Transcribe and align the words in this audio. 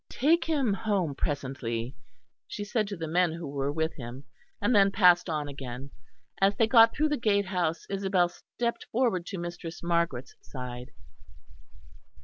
"Take 0.09 0.45
him 0.45 0.73
home 0.73 1.13
presently," 1.13 1.95
she 2.47 2.63
said 2.63 2.87
to 2.87 2.97
the 2.97 3.07
men 3.07 3.33
who 3.33 3.47
were 3.47 3.71
with 3.71 3.93
him 3.97 4.23
and 4.59 4.73
then 4.73 4.89
passed 4.89 5.29
on 5.29 5.47
again. 5.47 5.91
As 6.41 6.55
they 6.55 6.65
got 6.65 6.95
through 6.95 7.09
the 7.09 7.17
gatehouse, 7.17 7.85
Isabel 7.87 8.27
stepped 8.29 8.85
forward 8.91 9.27
to 9.27 9.37
Mistress 9.37 9.83
Margaret's 9.83 10.33
side. 10.41 10.89